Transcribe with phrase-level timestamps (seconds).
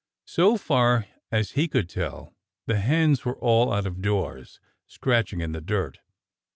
[0.25, 2.33] So far as he could tell,
[2.65, 5.99] the hens were all out of doors, scratching in the dirt.